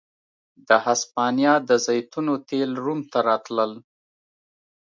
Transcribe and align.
د 0.67 0.69
هسپانیا 0.85 1.53
د 1.69 1.71
زیتونو 1.85 2.33
تېل 2.49 2.71
روم 2.85 2.99
ته 3.11 3.19
راتلل 3.29 3.71